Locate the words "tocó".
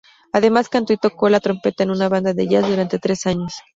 0.97-1.29